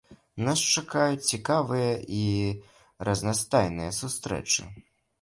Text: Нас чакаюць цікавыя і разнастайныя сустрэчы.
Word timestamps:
Нас 0.45 0.61
чакаюць 0.79 1.27
цікавыя 1.33 1.93
і 2.21 2.25
разнастайныя 3.11 3.97
сустрэчы. 4.03 4.61